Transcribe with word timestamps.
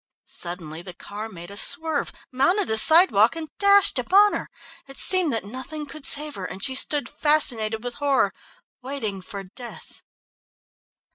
Suddenly 0.25 0.81
the 0.81 0.95
car 0.95 1.29
made 1.29 1.51
a 1.51 1.55
swerve, 1.55 2.11
mounted 2.31 2.67
the 2.69 2.75
sidewalk 2.77 3.35
and 3.35 3.49
dashed 3.59 3.99
upon 3.99 4.33
her. 4.33 4.49
It 4.87 4.97
seemed 4.97 5.31
that 5.31 5.43
nothing 5.43 5.85
could 5.85 6.07
save 6.07 6.33
her, 6.33 6.45
and 6.45 6.63
she 6.63 6.73
stood 6.73 7.07
fascinated 7.07 7.83
with 7.83 7.93
horror, 8.01 8.33
waiting 8.81 9.21
for 9.21 9.43
death. 9.43 10.01